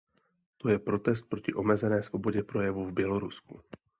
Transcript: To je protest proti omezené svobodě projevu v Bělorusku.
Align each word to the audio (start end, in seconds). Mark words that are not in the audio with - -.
To 0.57 0.69
je 0.69 0.79
protest 0.79 1.29
proti 1.29 1.53
omezené 1.53 2.03
svobodě 2.03 2.43
projevu 2.43 2.85
v 2.85 2.91
Bělorusku. 2.93 3.61